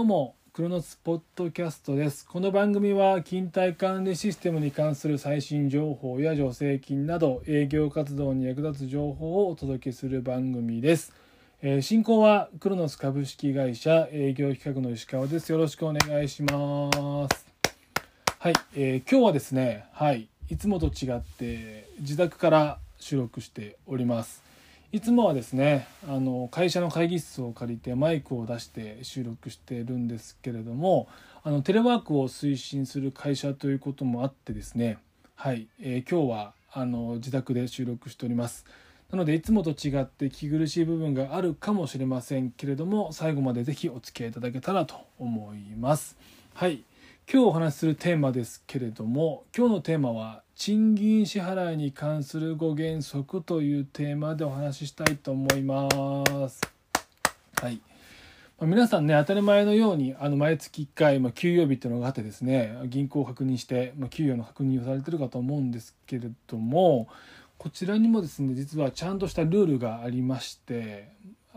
[0.00, 2.26] どうもクロノスポッドキャストです。
[2.26, 11.12] この番組は勤怠管理システムに関する最新情報や助成金など営業活動に役立つ情報をお届けする番組です、
[11.60, 15.52] えー進行はクロノス株式会社営業企画の石川です。
[15.52, 17.46] よろしくお願いします。
[18.38, 24.49] はい、えー今日はですねはいいつもと違って自宅から収録しております。
[24.92, 31.08] いつもはですねあの会社の会議室を借りてマイクを出して収録しているんですけれども
[31.44, 34.98] あのテレワークを推進する会社ということもあってですね
[35.36, 38.64] はい、えー今日はあの自宅で収録しております。
[39.10, 46.16] なのでいつもと違って聞き苦しい部分があるかもしれませんけれども最後までぜひお付き合いいただけたらと思います。
[46.52, 46.84] はい
[47.32, 55.88] 今日お話しするテーマですけれども今日のテーマは賃金支払いに関する5原則というテーマでお話ししたいと思いま
[56.50, 56.60] す。
[57.62, 57.80] はい
[58.58, 67.08] ま皆さんね当たり前のようにあの毎月1回、まあ、給与日っていうのがあってですね銀行を確認して、まあ、給与の確認をされてるかと思うんですけれども
[67.56, 71.08] こちらにもですね実はちゃんとしたルールがありまして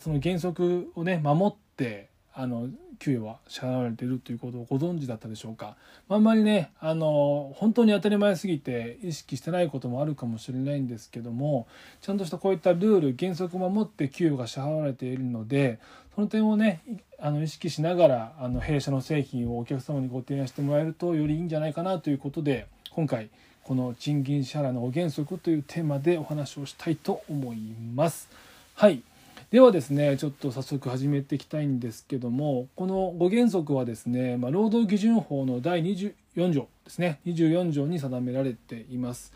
[0.00, 2.08] その原則をね守って
[2.38, 5.76] あの給与は支払われているということをご存知だったでしょうか、
[6.08, 11.66] まあんまりねあの本当に当たり前すぎて意識してないこともあるかもしれないんですけども
[12.02, 15.78] ちゃんとしたこういったルール原則を守って給与が支払われているので
[16.14, 16.82] その点をね
[17.18, 23.30] あの意識しながらあの弊社の製品をお客様にご提案してもらえるとよりいいんじゃないかなということで今回
[23.64, 27.56] この賃金支払いの原則というテーマでお話をしたいと思い
[27.94, 28.28] ます。
[28.74, 29.02] はい
[29.50, 39.32] ではですねちょっと早速始めていきたいんですけどもこの5原則はですね、まあ、労働基準法の第24条ですね24条に定められています。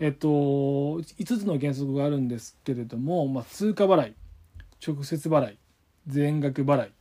[0.00, 4.14] えっと5つの原則があるんですけれども、まあ、通貨払い
[4.86, 5.58] 直接払い
[6.08, 6.92] 全額払い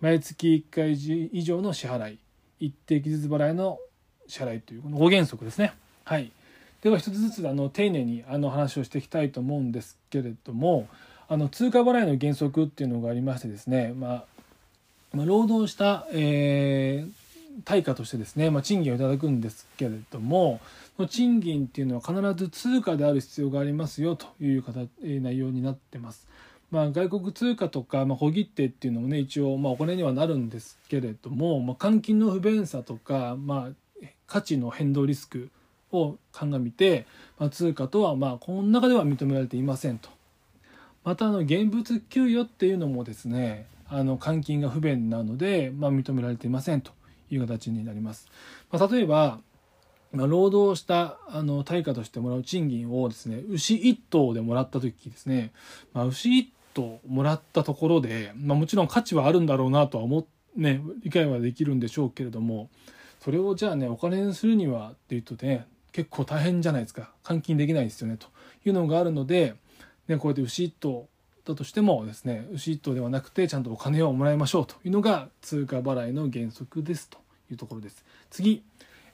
[0.00, 2.18] 毎月1回以上の支払い
[2.58, 3.78] 一定期日払いの
[4.26, 5.72] 支払いというこの5原則ですね。
[6.04, 6.32] はい、
[6.82, 10.88] では一つずつあの丁寧にあの話をしていきたいと思うんですけれども
[11.28, 14.24] あの通貨払いの原則っていうのがありましてですね、まあ、
[15.12, 17.28] まあ労働した、えー
[17.64, 20.60] 対価としてですね、まあ、賃金をいただくんですけれども
[20.96, 26.28] の賃金っていうのは必ず通貨である必要がありますよという形えー内容になってます。
[26.70, 35.48] まあ、外国通貨とか、まあ、小切手っていうのもね一応、まあ、お金にはなるんですけれども、まあ、換金の不便さとか、まあ、価値の変動リスク
[35.92, 37.06] を鑑みて、
[37.38, 40.10] まあ、通貨とはまあこの中では認められていませんと。
[41.08, 46.92] またあの現物給与っていうのもですねあの換金が不便なので、まあ、認められていませんと
[47.30, 48.28] いう形になります。
[48.70, 49.38] まあ、例えば
[50.12, 55.50] まあ、労働したあの対価としてもらう賃金をですね牛1頭でもらった時ですね、
[55.94, 60.26] まあ、牛1頭もらったところで、まあ、もちろん価値はあるんだろうなとは思
[60.56, 62.68] ね理解はできるんでしょうけれども
[63.20, 68.28] それをじゃあねお金にするにはっていうとね結構大変じゃないですか換金できないですよねと
[68.66, 69.54] いうのがあるので、
[70.08, 71.06] ね、こうやって牛1頭
[71.44, 77.18] だとしてもですね牛1頭ではなくてちゃんとお金をもらいましょうというのが通貨払いの原則ですと
[77.50, 78.04] いうところです。
[78.30, 78.62] 次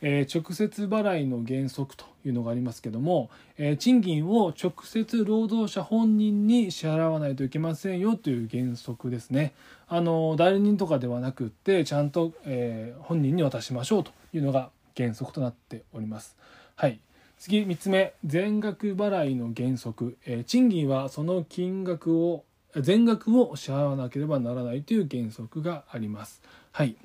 [0.01, 9.55] えー直接払いの原則というのがありますけども、えー賃金を直接労働者本人に支払わないといけませんよという原則ですね。
[9.89, 16.37] あの代理人とかではなくってちゃんと、えー本人に渡しましょうというのが原則となっております。
[16.77, 16.99] はい
[17.45, 22.43] 次3つ目全額払いの原則、えー賃金はその金額を
[22.75, 26.41] 全額を支払わなければならないという原則があります。
[26.73, 26.97] はい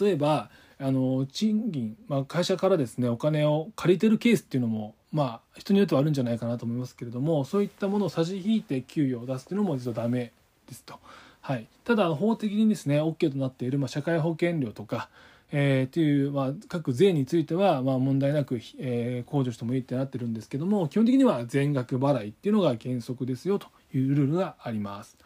[0.00, 0.48] 例えば
[0.78, 10.32] あの賃金、まあ、会社からですねお金を借りてるケースっていうのもまあ人によってはあるんじゃないかなと思いますけれどもそういったものを差し引いて給与を出すっていうのも実はダメ
[10.70, 10.98] ですと。
[11.42, 15.10] はい、ただ法的にですね OK となっている、まあ、社会保険料とか、
[15.52, 25.16] えー、っていう、まあ、各税については、まあ、問題なく、えー控除してもいいってなってるんですけども基本的には全額払いっていうのが原則ですよというルールがあります。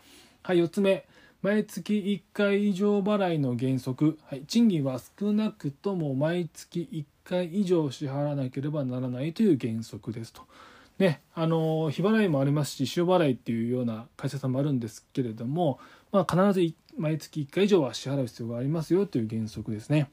[0.42, 1.06] はい、4つ目
[1.42, 10.42] 毎月1回以上払いの原則、はい、賃金は少なくとも毎月1回以上支払わなければならないという原則ですと。
[10.98, 15.80] ね、あの日払いもありますし週払いっていうような会社さんもあるんですけれども、
[16.12, 20.08] まあ、必ずい毎月1回以上は支払う必要がありますよという原則ですね。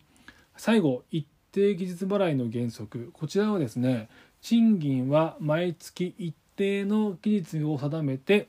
[0.58, 4.10] 最後一定期日払いの原則こちらはですね
[4.42, 8.48] 賃金は毎月一定の期日を定めて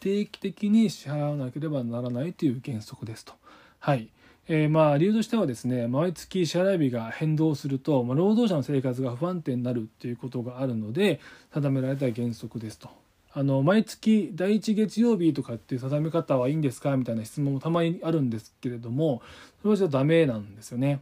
[0.00, 3.34] 定期的に支払わなければならないという原則ですと。
[3.78, 4.08] はい
[4.48, 11.20] えーまあ理由としてはですね毎月支払い日が変動すると、まあ、労働者の生活が不安定になるということがあるので
[11.52, 13.01] 定められた原則ですと。
[13.34, 19.22] あの毎月第1月曜日とかっていう定め方はいいんですかみたいな質問もたまにあるんですけれども
[19.62, 21.00] それはちょっとダメなんですよね。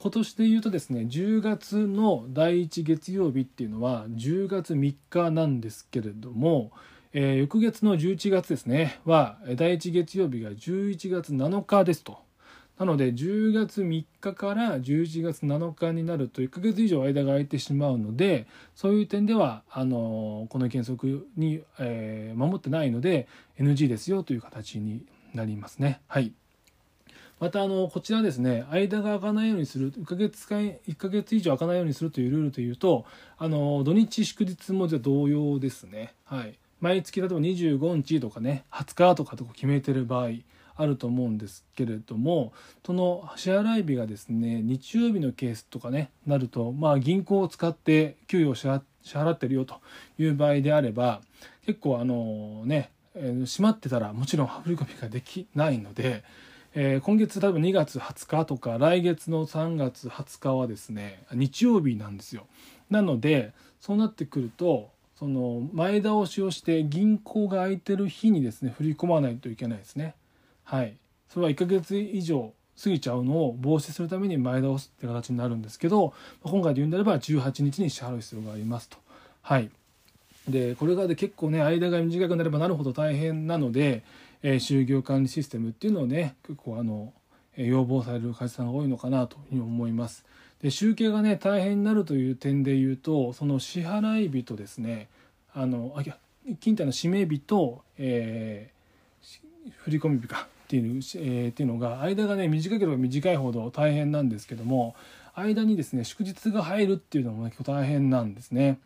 [0.00, 6.70] 今年で言うとですね10月の第1月曜日っていうのは10月3日なんですけれども、
[7.12, 12.27] えー、翌月の11月ですねは第1月曜日が11月7日ですと。
[12.78, 18.46] なので10月3日から11月7日になると1ヶ月以上間が空いてしまうので
[18.76, 23.26] そういう点ではあのこの原則に、えー、守ってないので
[23.58, 25.04] NG ですよという形に
[25.34, 26.00] なりますね。
[26.06, 26.32] はい。
[27.40, 33.06] またあのこちらですね間が空かないようにする1ヶ月間1ヶ月以上空かないようにするというルールというと
[33.38, 36.14] あの土日祝日もじゃ同様ですね。
[36.24, 36.58] はい。
[36.80, 40.28] 毎月例えば25日とかね20日とかと決めてる場合
[40.78, 42.52] あると思うんですけれども
[42.86, 49.76] その支払い日がですね日曜日のケースとかねなるとまあ銀行を使って給与を支払ってるよと
[50.18, 51.20] いう場合であれば
[51.66, 56.24] 結構あのね、えー、閉まってたらもちろん振り込みができないので
[56.74, 62.46] えー、今月多分2月20日とか来月の3月20日はですね日曜日なんですよ。
[62.90, 70.14] なのでそうなってくるとその前倒しをして銀行が空いてる日にですね振り込まないといけないですね。
[70.68, 70.96] はい。
[71.28, 78.98] それは1ヶ月以上過ぎちゃうのを防止するために前倒すって形になるんですけど今回で言うんであれば18日に支払う必要がありますと。
[79.42, 79.70] はい。
[80.48, 84.02] でこれがで結構ね間が短くなればなるほど大変なので
[84.42, 87.12] えー、就業管理システムっていうのをね結構あの
[87.56, 90.24] 要望される会社さんが多いのかなというふうに思います。
[90.62, 95.08] で集計がね大変になるという点で言うとその支払い日とですね
[95.54, 96.16] あのあいや
[96.60, 100.48] 勤怠の指名日と、えー、振込日か。
[100.68, 104.94] っていう,、えー、っていうのが間がね短ければ短いほど大変なんですけども
[105.34, 108.78] 間にですね祝日が入るっていうのも、ね、結構大変なんですね。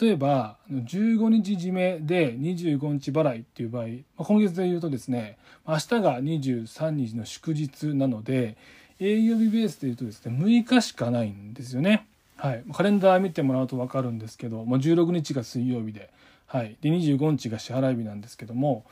[0.00, 3.84] 例えば15日締めで25日払いっていう場合、
[4.18, 8.56] ま今月で言うとですね明日が23日の祝日なので
[8.98, 12.06] 営業日ベースで言うとですね6日しかないんですよね。
[12.36, 16.10] はい、カレンダー見てもらうと分かるんですけど、まあ、16日が水曜日で,、
[16.46, 18.84] はい、で25日が支払い日なんですけども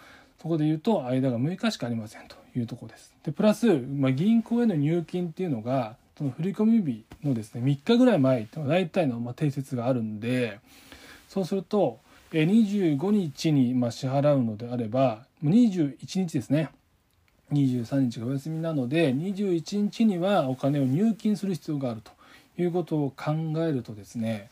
[0.42, 3.14] そこで言うと間が6日しかありませんというとこです。
[3.24, 10.58] でプラス、まあ、銀行への入金っていうのがその振込日のですね3日ぐらい前っていうのが大体のま定説があるんで
[11.28, 12.00] そうすると
[12.32, 16.70] 25日にま支払うのであれば21日ですね
[17.52, 22.10] 23日がお休みなので21日にはお金を入金する必要があると
[22.60, 24.50] いうことを考えるとですね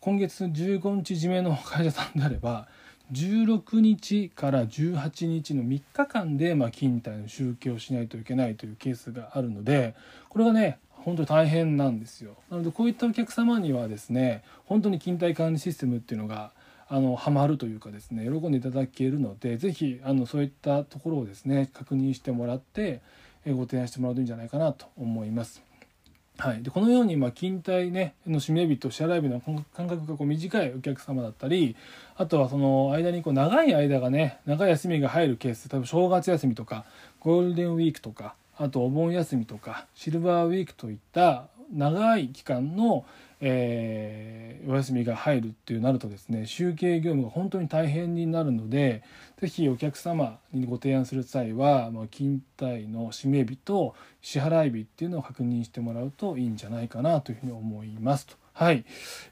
[0.00, 2.66] 今月15日締めの会社さんであれば
[3.12, 9.94] 16日から18日の3日間でま勤怠の集計をしないといけないというケースがあるので
[10.28, 16.52] これがね本当に大変なんですよなのでこういったお客様にはですね本当に勤怠管理システムっていうのが
[16.90, 23.00] あのハマるというかですね喜んでいただけるので是非あのそういったところをですね確認してもらって
[23.46, 25.67] ご提案してもらうといいんじゃないかなと思います。
[26.38, 31.74] はい、でこのように、まあ、勤怠、ね、の締め日と支払い日の間隔がこう短いお客様だったり
[32.16, 36.84] あとはその間にこう長い間がね長い休みが入るケース多分正月休みとか
[37.18, 43.04] ゴールデンウィークとかあとお盆休みとかシルバーウィークといった長い期間の、
[43.40, 49.02] えー、お休みが入るっていうなるとですね集計業務が本当に大変になるので
[49.40, 58.34] 是非お客様にご提案する際は、まあ、勤怠の指名日と支払い日っていうのを確認してもらうといいんじゃないかなというふうに思いますと。
[58.58, 58.84] はい、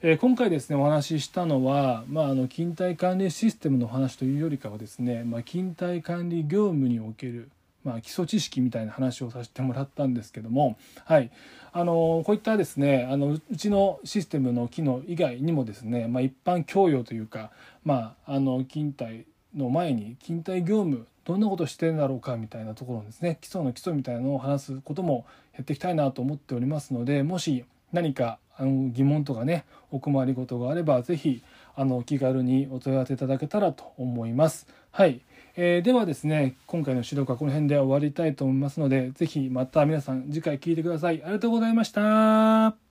[0.02, 7.50] えー、今回ですねお話ししたのは、まあ、あの勤怠管理システムの話というよりかはですね、まあ、勤怠管理業務における
[7.86, 11.30] まあ、基礎知識みたいな話をさせてもらったんですけども、はい、
[11.72, 17.52] あのこういったですねあのうちのシステムの機能以外にもですね、まあ、一般教養というか、
[17.84, 19.24] まあ、あの勤怠
[19.54, 25.24] の前に勤怠業務どんなことしてるんだろうかみたいなところですね基礎の基礎みたいなのを話すことも
[25.54, 31.42] やっていきたいなと思っておりますのでもし何かあの疑問とかねお困りごとがあれば是非
[31.76, 34.66] あのお気軽にお問い合わせいただけたらと思います。
[34.90, 35.20] はい
[35.56, 41.22] えー、ではですね今回の指導はこの辺で終わりたいと思いますので是非また皆さん次回聴いてください。
[41.22, 42.85] ありがとうございました。